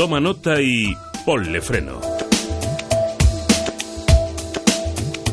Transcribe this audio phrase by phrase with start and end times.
[0.00, 2.09] Toma nota y ponle freno.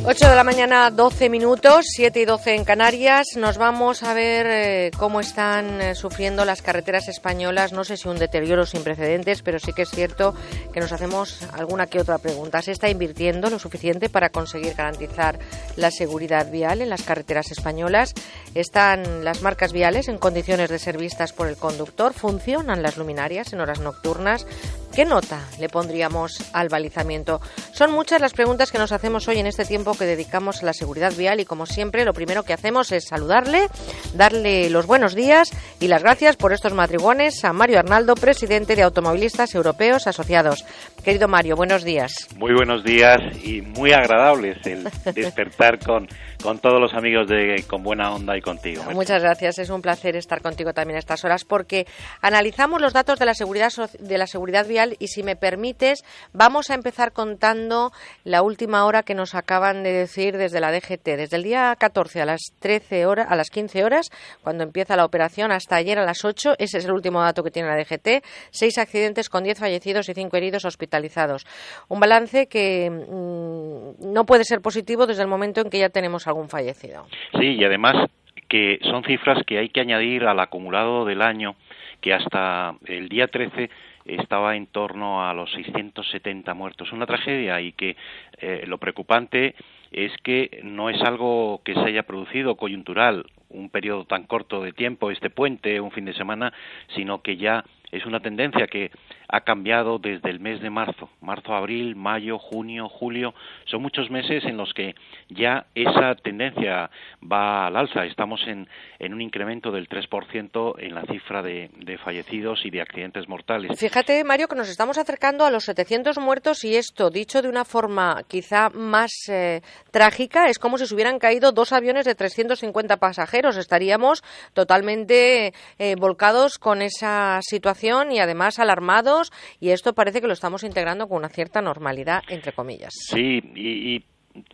[0.09, 3.25] 8 de la mañana, 12 minutos, 7 y 12 en Canarias.
[3.35, 7.73] Nos vamos a ver eh, cómo están eh, sufriendo las carreteras españolas.
[7.73, 10.33] No sé si un deterioro sin precedentes, pero sí que es cierto
[10.71, 12.61] que nos hacemos alguna que otra pregunta.
[12.61, 15.39] ¿Se está invirtiendo lo suficiente para conseguir garantizar
[15.75, 18.13] la seguridad vial en las carreteras españolas?
[18.55, 22.13] ¿Están las marcas viales en condiciones de ser vistas por el conductor?
[22.13, 24.47] ¿Funcionan las luminarias en horas nocturnas?
[24.95, 27.41] ¿Qué nota le pondríamos al balizamiento?
[27.77, 30.73] Son muchas las preguntas que nos hacemos hoy en este tiempo que dedicamos a la
[30.73, 33.67] seguridad vial y como siempre lo primero que hacemos es saludarle,
[34.15, 38.81] darle los buenos días y las gracias por estos matrigones a Mario Arnaldo, presidente de
[38.81, 40.65] Automovilistas Europeos Asociados.
[41.03, 42.13] Querido Mario, buenos días.
[42.35, 46.07] Muy buenos días y muy agradables el despertar con
[46.41, 48.83] con todos los amigos de Con Buena Onda y contigo.
[48.93, 51.87] Muchas gracias, es un placer estar contigo también a estas horas porque
[52.21, 56.03] analizamos los datos de la seguridad de la seguridad vial y si me permites
[56.33, 57.91] vamos a empezar contando
[58.23, 62.21] la última hora que nos acaban de decir desde la DGT, desde el día 14
[62.21, 64.09] a las 13 horas, a las 15 horas,
[64.41, 67.51] cuando empieza la operación hasta ayer a las 8, ese es el último dato que
[67.51, 71.45] tiene la DGT, seis accidentes con 10 fallecidos y cinco heridos hospitalizados.
[71.89, 76.27] Un balance que mm, no puede ser positivo desde el momento en que ya tenemos
[76.27, 77.07] algún fallecido.
[77.39, 78.09] Sí, y además
[78.47, 81.55] que son cifras que hay que añadir al acumulado del año,
[82.01, 83.69] que hasta el día 13
[84.05, 86.91] estaba en torno a los 670 muertos.
[86.91, 87.95] Una tragedia y que
[88.39, 89.55] eh, lo preocupante
[89.91, 94.73] es que no es algo que se haya producido coyuntural, un periodo tan corto de
[94.73, 96.53] tiempo, este puente, un fin de semana,
[96.95, 98.91] sino que ya es una tendencia que
[99.29, 103.33] ha cambiado desde el mes de marzo, marzo, abril, mayo, junio, julio,
[103.65, 104.95] son muchos meses en los que
[105.29, 106.89] ya esa tendencia
[107.21, 108.05] va al alza.
[108.05, 108.67] Estamos en,
[108.99, 111.69] en un incremento del 3% en la cifra de,
[112.03, 113.77] fallecidos y de accidentes mortales.
[113.77, 117.65] Fíjate, Mario, que nos estamos acercando a los 700 muertos y esto, dicho de una
[117.65, 122.97] forma quizá más eh, trágica, es como si se hubieran caído dos aviones de 350
[122.97, 123.57] pasajeros.
[123.57, 124.23] Estaríamos
[124.53, 129.16] totalmente eh, volcados con esa situación y además alarmados
[129.59, 132.93] y esto parece que lo estamos integrando con una cierta normalidad, entre comillas.
[132.93, 134.03] Sí, y,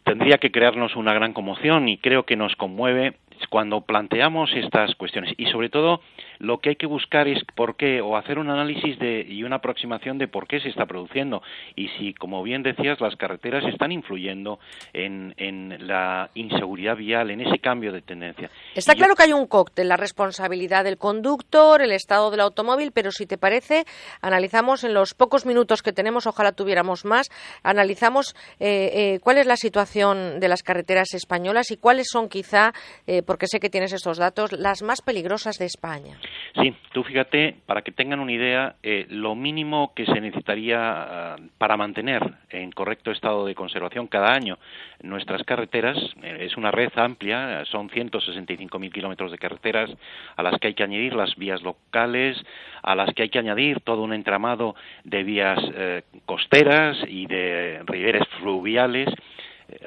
[0.06, 3.18] tendría que crearnos una gran conmoción y creo que nos conmueve
[3.50, 6.00] cuando planteamos estas cuestiones y sobre todo
[6.40, 9.58] lo que hay que buscar es por qué o hacer un análisis de, y una
[9.58, 11.42] aproximación de por qué se está produciendo
[11.76, 14.60] y si, como bien decías, las carreteras están influyendo
[14.94, 18.50] en, en la inseguridad vial, en ese cambio de tendencia.
[18.76, 23.12] Está claro que hay un cóctel, la responsabilidad del conductor, el estado del automóvil, pero
[23.12, 23.86] si te parece,
[24.22, 27.30] analizamos en los pocos minutos que tenemos, ojalá tuviéramos más,
[27.64, 32.74] analizamos eh, eh, cuál es la situación de las carreteras españolas y cuáles son quizá,
[33.08, 36.18] eh, porque sé que tienes estos datos, las más peligrosas de España.
[36.62, 41.36] Sí, tú fíjate, para que tengan una idea, eh, lo mínimo que se necesitaría ah,
[41.58, 44.58] para mantener en correcto estado de conservación cada año
[45.02, 49.90] nuestras carreteras, eh, es una red amplia, son 165.000 kilómetros de carreteras
[50.36, 52.38] a las que hay que añadir las vías locales,
[52.82, 57.82] a las que hay que añadir todo un entramado de vías eh, costeras y de
[57.86, 59.10] riberas fluviales,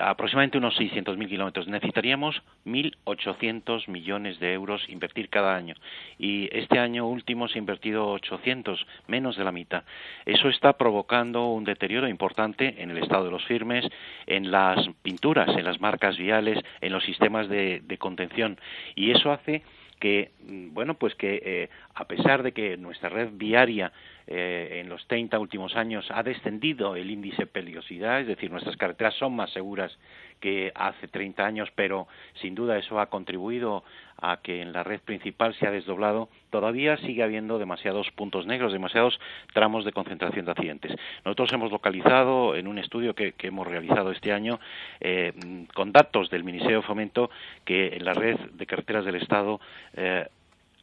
[0.00, 1.68] aproximadamente unos 600.000 kilómetros.
[1.68, 5.74] Necesitaríamos 1.800 millones de euros invertir cada año.
[6.18, 9.84] Y este año último se ha invertido 800, menos de la mitad.
[10.24, 13.84] Eso está provocando un deterioro importante en el estado de los firmes,
[14.26, 18.58] en las pinturas, en las marcas viales, en los sistemas de, contención.
[18.94, 19.62] Y eso hace
[19.98, 23.92] que, mm, bueno, pues que eh, a pesar de que nuestra red viaria
[24.26, 28.76] eh, en los 30 últimos años ha descendido el índice de peligrosidad, es decir, nuestras
[28.76, 29.96] carreteras son más seguras
[30.40, 32.08] que hace 30 años, pero
[32.40, 33.84] sin duda eso ha contribuido
[34.18, 36.28] a que en la red principal se ha desdoblado.
[36.56, 39.20] Todavía sigue habiendo demasiados puntos negros, demasiados
[39.52, 40.96] tramos de concentración de accidentes.
[41.22, 44.58] Nosotros hemos localizado en un estudio que, hemos realizado este año
[45.00, 45.34] eh,
[45.74, 47.28] con datos del Ministerio de Fomento
[47.66, 49.60] que en la red de carreteras del Estado
[49.98, 50.26] eh,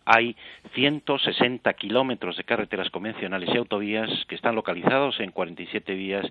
[0.06, 0.36] hay
[0.76, 6.28] 160 kilómetros de carreteras convencionales y autovías que están localizados en 47 vías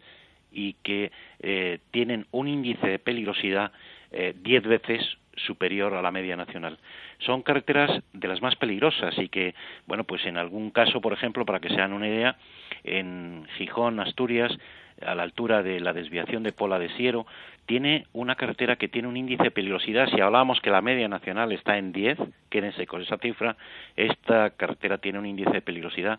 [0.53, 1.11] y que
[1.41, 3.73] eh, tienen un índice de peligrosidad
[4.13, 5.03] eh, diez veces
[5.37, 6.79] superior a la media nacional.
[7.19, 9.55] Son carreteras de las más peligrosas y que,
[9.87, 12.37] bueno, pues en algún caso, por ejemplo, para que se hagan una idea,
[12.85, 14.57] en Gijón, Asturias,
[15.01, 17.27] a la altura de la desviación de Pola de Siero,
[17.67, 20.09] tiene una carretera que tiene un índice de peligrosidad.
[20.09, 22.19] Si hablábamos que la media nacional está en 10,
[22.51, 23.57] quédense con esa cifra,
[23.97, 26.19] esta carretera tiene un índice de peligrosidad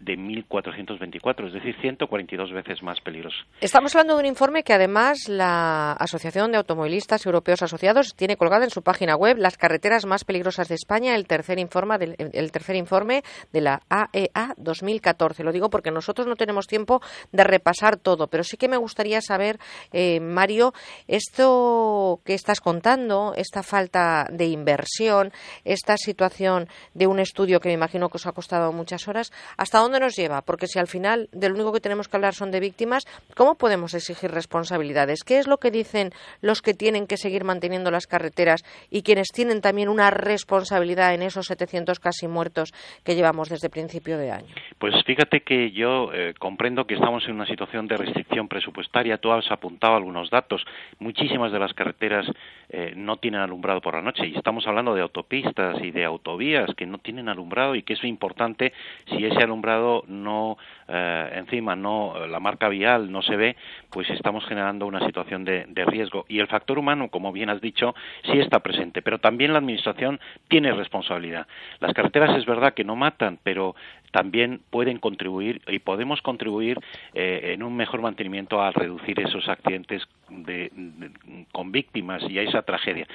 [0.00, 3.36] de 1424, es decir, 142 veces más peligroso.
[3.60, 8.64] Estamos hablando de un informe que además la Asociación de Automovilistas Europeos Asociados tiene colgada
[8.64, 12.52] en su página web las carreteras más peligrosas de España, el tercer informe del, el
[12.52, 13.22] tercer informe
[13.52, 15.42] de la AEA 2014.
[15.44, 17.00] Lo digo porque nosotros no tenemos tiempo
[17.32, 19.58] de repasar todo, pero sí que me gustaría saber,
[19.92, 20.74] eh, Mario,
[21.08, 25.32] esto que estás contando, esta falta de inversión,
[25.64, 29.85] esta situación de un estudio que me imagino que os ha costado muchas horas, ¿hasta
[29.86, 30.42] dónde nos lleva?
[30.42, 33.04] Porque si al final de lo único que tenemos que hablar son de víctimas,
[33.36, 35.22] ¿cómo podemos exigir responsabilidades?
[35.24, 36.10] ¿Qué es lo que dicen
[36.40, 41.22] los que tienen que seguir manteniendo las carreteras y quienes tienen también una responsabilidad en
[41.22, 42.72] esos 700 casi muertos
[43.04, 44.54] que llevamos desde principio de año?
[44.78, 49.18] Pues fíjate que yo eh, comprendo que estamos en una situación de restricción presupuestaria.
[49.18, 50.64] Tú has apuntado algunos datos.
[50.98, 52.26] Muchísimas de las carreteras
[52.68, 56.74] eh, no tienen alumbrado por la noche y estamos hablando de autopistas y de autovías
[56.76, 58.72] que no tienen alumbrado y que es importante
[59.06, 59.75] si ese alumbrado
[60.06, 60.58] no
[60.88, 63.56] eh, encima no la marca vial no se ve
[63.90, 67.60] pues estamos generando una situación de, de, riesgo y el factor humano como bien has
[67.60, 67.94] dicho
[68.24, 71.46] sí está presente pero también la administración tiene responsabilidad
[71.80, 73.74] las carreteras es verdad que no matan pero
[74.16, 76.80] también pueden contribuir y podemos contribuir
[77.14, 81.10] eh, en un mejor mantenimiento a reducir esos accidentes de, de,
[81.52, 83.06] con víctimas y a esa tragedia.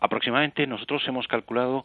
[0.00, 1.84] Aproximadamente nosotros hemos calculado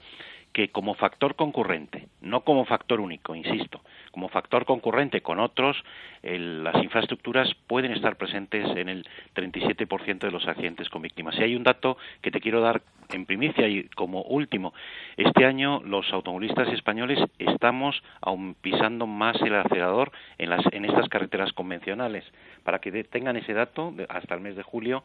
[0.54, 5.78] que como factor concurrente, no como factor único, insisto, como factor concurrente con otros,
[6.24, 11.38] el, las infraestructuras pueden estar presentes en el 37% de los accidentes con víctimas.
[11.38, 14.74] Y hay un dato que te quiero dar en primicia y como último,
[15.16, 21.08] este año los automovilistas españoles estamos aún pisando más el acelerador en, las, en estas
[21.10, 22.26] carreteras convencionales.
[22.64, 25.04] Para que tengan ese dato, hasta el mes de julio,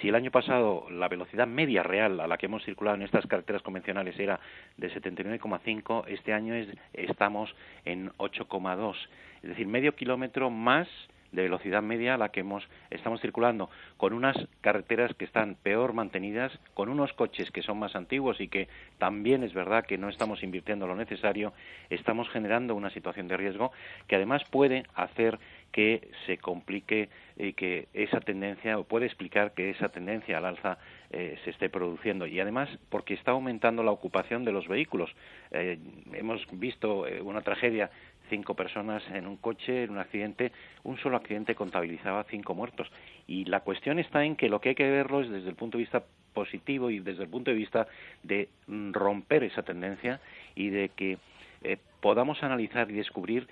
[0.00, 3.26] si el año pasado la velocidad media real a la que hemos circulado en estas
[3.26, 4.40] carreteras convencionales era
[4.76, 7.54] de 79,5, este año es, estamos
[7.84, 8.96] en 8,2.
[9.42, 10.88] Es decir, medio kilómetro más
[11.34, 15.92] de velocidad media a la que hemos, estamos circulando, con unas carreteras que están peor
[15.92, 20.08] mantenidas, con unos coches que son más antiguos y que también es verdad que no
[20.08, 21.52] estamos invirtiendo lo necesario,
[21.90, 23.72] estamos generando una situación de riesgo
[24.06, 25.38] que además puede hacer
[25.74, 30.78] que se complique y que esa tendencia, o puede explicar que esa tendencia al alza
[31.10, 32.28] eh, se esté produciendo.
[32.28, 35.10] Y además, porque está aumentando la ocupación de los vehículos.
[35.50, 35.78] Eh,
[36.12, 37.90] hemos visto eh, una tragedia
[38.28, 42.90] cinco personas en un coche, en un accidente, un solo accidente contabilizaba cinco muertos.
[43.26, 45.78] Y la cuestión está en que lo que hay que verlo es desde el punto
[45.78, 47.86] de vista positivo y desde el punto de vista
[48.22, 50.20] de romper esa tendencia
[50.54, 51.18] y de que
[51.62, 53.48] eh, podamos analizar y descubrir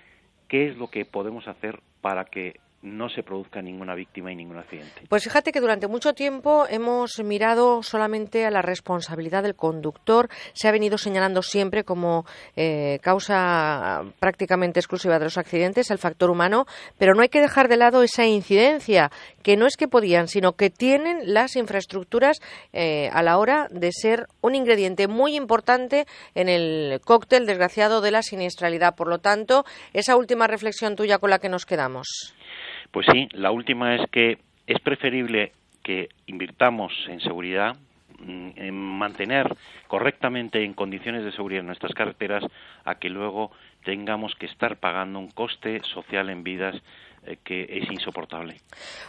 [0.49, 4.59] qué es lo que podemos hacer para que no se produzca ninguna víctima y ningún
[4.59, 5.03] accidente.
[5.09, 10.29] Pues fíjate que durante mucho tiempo hemos mirado solamente a la responsabilidad del conductor.
[10.53, 12.27] Se ha venido señalando siempre como
[12.57, 16.67] eh, causa prácticamente exclusiva de los accidentes el factor humano,
[16.99, 19.11] pero no hay que dejar de lado esa incidencia,
[19.43, 22.41] que no es que podían, sino que tienen las infraestructuras
[22.73, 28.11] eh, a la hora de ser un ingrediente muy importante en el cóctel desgraciado de
[28.11, 28.97] la siniestralidad.
[28.97, 32.35] Por lo tanto, esa última reflexión tuya con la que nos quedamos.
[32.93, 35.53] Pues sí, la última es que es preferible
[35.83, 37.75] que invirtamos en seguridad,
[38.19, 39.57] mm, en mantener
[39.89, 42.45] correctamente en condiciones de seguridad nuestras carreteras,
[42.85, 43.51] a que luego
[43.85, 46.77] tengamos que estar pagando un coste social en vidas
[47.45, 48.61] que es insoportable.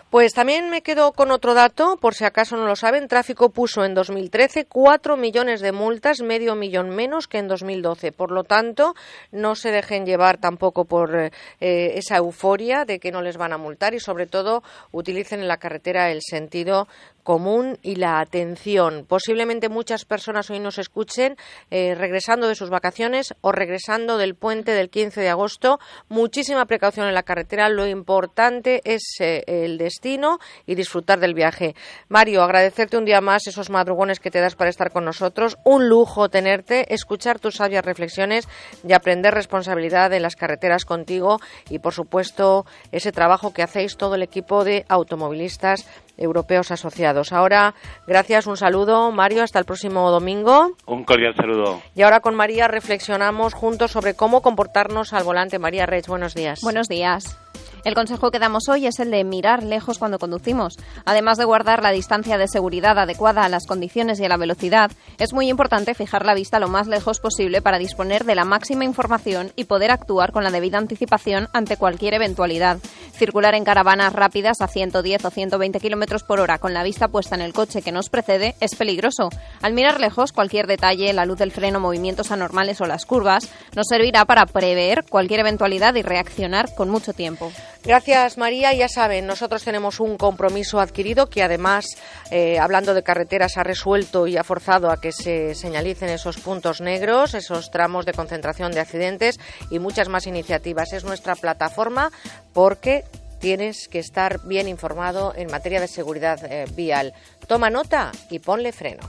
[0.09, 3.07] Pues también me quedo con otro dato, por si acaso no lo saben.
[3.07, 8.11] Tráfico puso en 2013 cuatro millones de multas, medio millón menos que en 2012.
[8.11, 8.93] Por lo tanto,
[9.31, 13.57] no se dejen llevar tampoco por eh, esa euforia de que no les van a
[13.57, 14.61] multar y, sobre todo,
[14.91, 16.87] utilicen en la carretera el sentido
[17.23, 19.05] común y la atención.
[19.07, 21.37] Posiblemente muchas personas hoy nos escuchen
[21.71, 25.79] eh, regresando de sus vacaciones o regresando del puente del 15 de agosto.
[26.09, 27.69] Muchísima precaución en la carretera.
[27.69, 31.73] Lo importante es eh, el destino y disfrutar del viaje.
[32.09, 35.57] Mario, agradecerte un día más esos madrugones que te das para estar con nosotros.
[35.63, 38.49] Un lujo tenerte, escuchar tus sabias reflexiones
[38.85, 44.15] y aprender responsabilidad en las carreteras contigo y, por supuesto, ese trabajo que hacéis todo
[44.15, 47.31] el equipo de automovilistas europeos asociados.
[47.31, 47.73] Ahora,
[48.05, 50.71] gracias, un saludo, Mario, hasta el próximo domingo.
[50.85, 51.81] Un cordial saludo.
[51.95, 55.57] Y ahora con María reflexionamos juntos sobre cómo comportarnos al volante.
[55.57, 56.61] María Rech, buenos días.
[56.61, 57.37] Buenos días.
[57.83, 60.77] El consejo que damos hoy es el de mirar lejos cuando conducimos.
[61.03, 64.89] Además de guardar la distancia de seguridad adecuada a las condiciones y a la velocidad,
[65.17, 68.85] es muy importante fijar la vista lo más lejos posible para disponer de la máxima
[68.85, 72.77] información y poder actuar con la debida anticipación ante cualquier eventualidad.
[73.11, 77.35] Circular en caravanas rápidas a 110 o 120 kilómetros por hora con la vista puesta
[77.35, 79.29] en el coche que nos precede es peligroso.
[79.61, 83.87] Al mirar lejos, cualquier detalle, la luz del freno, movimientos anormales o las curvas, nos
[83.87, 87.51] servirá para prever cualquier eventualidad y reaccionar con mucho tiempo.
[87.85, 88.73] Gracias, María.
[88.73, 91.85] Ya saben, nosotros tenemos un compromiso adquirido que además,
[92.31, 96.79] eh, hablando de carreteras, ha resuelto y ha forzado a que se señalicen esos puntos
[96.79, 99.37] negros, esos tramos de concentración de accidentes
[99.69, 100.93] y muchas más iniciativas.
[100.93, 102.09] Es nuestra plataforma
[102.53, 103.03] porque
[103.39, 107.13] tienes que estar bien informado en materia de seguridad eh, vial.
[107.47, 109.01] Toma nota y ponle freno.